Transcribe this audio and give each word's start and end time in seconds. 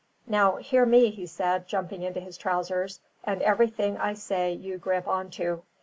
"Now 0.25 0.55
hear 0.55 0.83
me," 0.83 1.11
he 1.11 1.27
said, 1.27 1.67
jumping 1.67 2.01
into 2.01 2.19
his 2.19 2.35
trousers, 2.35 3.01
"and 3.23 3.39
everything 3.43 3.99
I 3.99 4.15
say 4.15 4.51
you 4.51 4.79
grip 4.79 5.07
on 5.07 5.29
to. 5.37 5.61